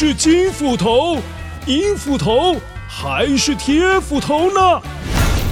[0.00, 1.18] 是金斧头、
[1.66, 2.54] 银斧头
[2.88, 4.80] 还是铁斧头呢？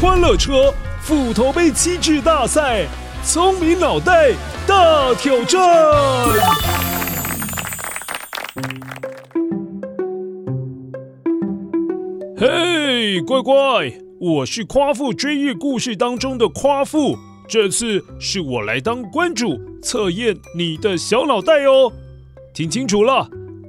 [0.00, 0.72] 欢乐车
[1.02, 2.86] 斧头杯机制大赛，
[3.24, 4.30] 聪明脑袋
[4.64, 5.60] 大挑战！
[12.36, 17.18] 嘿，乖乖，我是夸父追日故事当中的夸父，
[17.48, 21.92] 这次是我来当关主，测验你的小脑袋哦。
[22.54, 23.28] 听清楚了，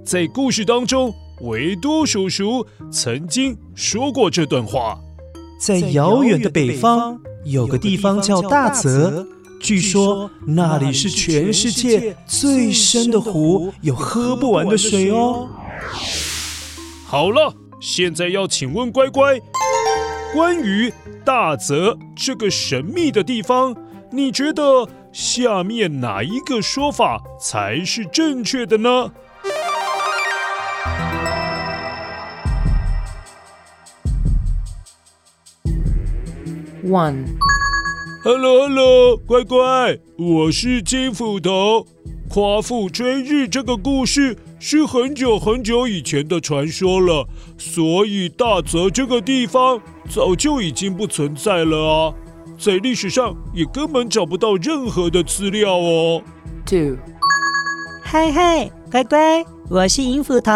[0.10, 5.00] 在故事当中，维多叔叔曾经说过这段话：
[5.62, 9.28] 在遥远的北方，有个地方叫大泽，
[9.62, 15.48] 据说那里是全世界最深的湖，有喝不完的水哦。
[17.06, 19.40] 好了，现在要请问乖乖，
[20.34, 20.92] 关于
[21.24, 23.76] 大泽这个神秘的地方，
[24.12, 24.90] 你觉得？
[25.12, 29.10] 下面哪一个说法才是正确的呢
[36.90, 41.86] ？One，Hello，Hello，乖乖，我是金斧头。
[42.28, 47.28] 夸父追日这个故事是很久很久以前的传说了，
[47.60, 52.12] 所以大泽这个地方早就已经不存在了啊。
[52.58, 56.24] 在历史上也根本找不到任何的资料哦。
[56.66, 56.98] Two，
[58.04, 60.52] 嗨嗨，乖乖，我是银斧头。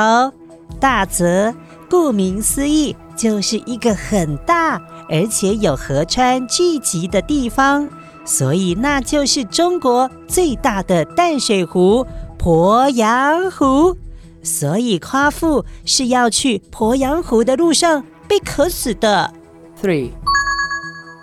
[0.80, 1.54] 大泽，
[1.88, 7.88] 顾名思义，就是一个很大而且有河川聚集的地方，
[8.26, 12.06] 所以那就是中国最大的淡水湖——
[12.40, 13.98] 鄱阳湖。
[14.42, 19.34] 所以夸父是要去鄱阳湖的路上被渴死的。
[19.82, 20.12] Three。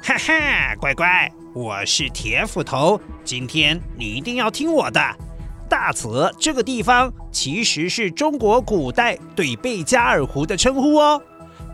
[0.03, 2.99] 哈哈，乖乖，我是铁斧头。
[3.23, 5.01] 今天你一定要听我的。
[5.69, 11.21] 大泽这个地方其实是中国古代对贝加尔湖的称呼哦。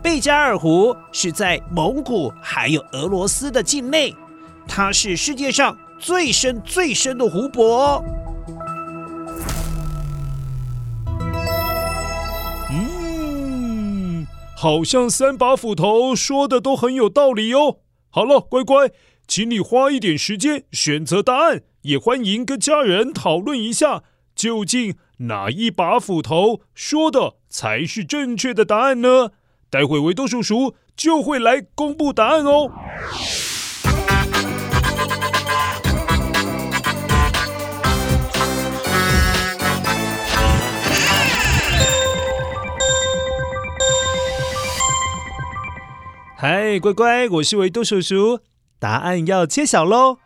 [0.07, 4.15] 贝加尔湖是在蒙古还有俄罗斯的境内，
[4.65, 8.01] 它是世界上最深最深的湖泊。
[12.71, 14.25] 嗯，
[14.55, 17.79] 好像三把斧头说的都很有道理哦。
[18.09, 18.89] 好了，乖乖，
[19.27, 24.03] 请你花一点时间选择答案，也欢迎跟家人讨论一下，
[24.33, 29.31] 究竟哪一把斧头说的才是正确的答案呢？
[29.69, 32.71] 待会维多叔叔就会来公布答案哦。
[46.39, 48.39] 嗨，乖乖，我是维多叔叔，
[48.79, 50.19] 答案要揭晓喽。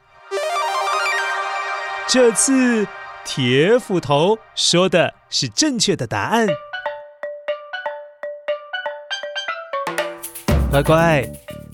[2.08, 2.86] 这次
[3.24, 6.48] 铁斧头说的是正确的答案。
[10.72, 11.30] 乖乖，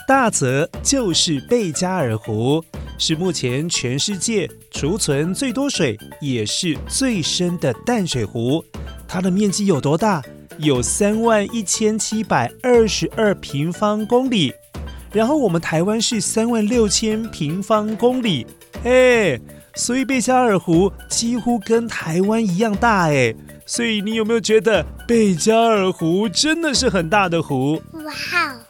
[0.07, 2.65] 大泽就是贝加尔湖，
[2.97, 8.65] 是目前全世界储存最多水，也是最深的淡水湖。
[9.07, 10.23] 它的面积有多大？
[10.57, 14.51] 有三万一千七百二十二平方公里，
[15.11, 18.47] 然后我们台湾是三万六千平方公里，
[18.83, 19.39] 哎，
[19.75, 23.31] 所以贝加尔湖几乎跟台湾一样大哎，
[23.63, 27.79] 所以你有没有觉得贝加尔湖真的是很大的湖？
[27.93, 28.63] 哇哦！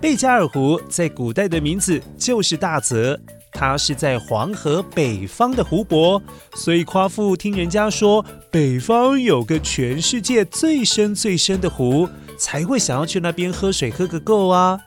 [0.00, 3.18] 贝加尔湖在古代的名字就是大泽。
[3.52, 6.20] 它是在黄河北方的湖泊，
[6.54, 12.06] 所以夸父听人家说北方有个全世界最深最深的湖，
[12.38, 14.78] 才会想要去那边喝水喝个够啊。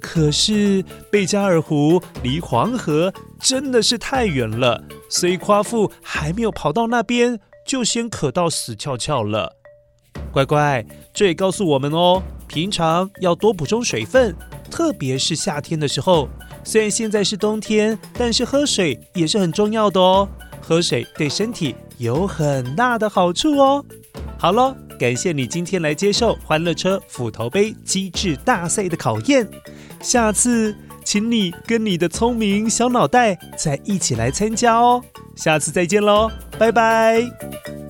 [0.00, 9.54] 可是贝加尔湖离黄河真的是太远了，所以夸父还没有跑到那边，就先渴到死翘翘了。
[10.32, 14.34] 乖乖，这也告诉我们哦，平常要多补充水分，
[14.78, 16.28] 特别是夏天的时候。
[16.62, 20.28] 虽然现在是冬天，但是喝水也是很重要的哦。
[20.60, 23.84] 喝水对身体有很大的好处哦。
[24.38, 29.48] 好喽，感谢你今天来接受欢乐车斧头杯机智大赛的考验。
[30.00, 30.72] 下次
[31.04, 35.02] 请你跟你的聪明小脑袋再一起来参加哦。
[35.34, 37.87] 下次再见喽，拜拜。